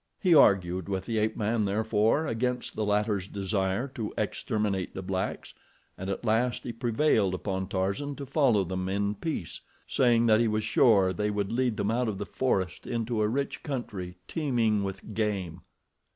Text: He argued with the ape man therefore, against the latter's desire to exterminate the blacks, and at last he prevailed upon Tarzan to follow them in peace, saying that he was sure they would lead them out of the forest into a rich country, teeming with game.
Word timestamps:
He 0.19 0.33
argued 0.33 0.89
with 0.89 1.05
the 1.05 1.19
ape 1.19 1.37
man 1.37 1.65
therefore, 1.65 2.25
against 2.25 2.75
the 2.75 2.83
latter's 2.83 3.27
desire 3.27 3.87
to 3.89 4.11
exterminate 4.17 4.95
the 4.95 5.03
blacks, 5.03 5.53
and 5.95 6.09
at 6.09 6.25
last 6.25 6.63
he 6.63 6.71
prevailed 6.73 7.35
upon 7.35 7.67
Tarzan 7.67 8.15
to 8.15 8.25
follow 8.25 8.63
them 8.63 8.89
in 8.89 9.13
peace, 9.13 9.61
saying 9.87 10.25
that 10.25 10.39
he 10.39 10.47
was 10.47 10.63
sure 10.63 11.13
they 11.13 11.29
would 11.29 11.51
lead 11.51 11.77
them 11.77 11.91
out 11.91 12.07
of 12.07 12.17
the 12.17 12.25
forest 12.25 12.87
into 12.87 13.21
a 13.21 13.27
rich 13.27 13.61
country, 13.61 14.17
teeming 14.27 14.83
with 14.83 15.13
game. 15.13 15.61